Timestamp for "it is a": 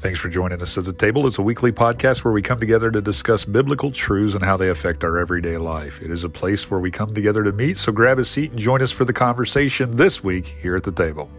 6.00-6.28